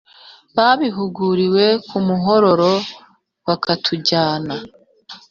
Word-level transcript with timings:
babihuguriwe 0.55 1.65
ku 1.87 1.97
muhororo. 2.07 2.73
akatujyana 3.53 4.55